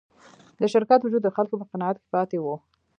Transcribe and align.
د 0.59 0.61
شرکت 0.73 0.99
وجود 1.01 1.21
د 1.23 1.29
خلکو 1.35 1.55
په 1.61 1.65
قناعت 1.71 1.97
کې 2.01 2.07
پاتې 2.13 2.37
و. 2.39 2.45